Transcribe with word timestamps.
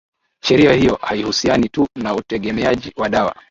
sheria 0.43 0.73
hiyo 0.73 0.95
haihusiani 1.01 1.69
tu 1.69 1.87
na 1.95 2.15
utegemeaji 2.15 2.93
wa 2.97 3.09
dawa 3.09 3.35